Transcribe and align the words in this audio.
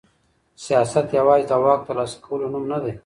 سياست 0.65 1.07
يوازي 1.19 1.45
د 1.49 1.51
واک 1.63 1.79
د 1.83 1.87
ترلاسه 1.87 2.17
کولو 2.25 2.45
نوم 2.53 2.65
نه 2.73 2.77
دی. 2.83 2.93